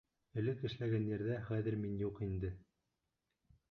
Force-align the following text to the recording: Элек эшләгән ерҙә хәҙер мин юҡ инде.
Элек 0.41 0.63
эшләгән 0.69 1.05
ерҙә 1.11 1.37
хәҙер 1.51 1.79
мин 1.85 2.03
юҡ 2.07 2.21
инде. 2.33 2.55